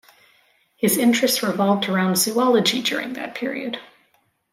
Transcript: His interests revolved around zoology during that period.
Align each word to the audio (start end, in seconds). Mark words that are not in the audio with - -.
His 0.77 0.97
interests 0.97 1.43
revolved 1.43 1.87
around 1.87 2.17
zoology 2.17 2.81
during 2.81 3.13
that 3.13 3.35
period. 3.35 3.77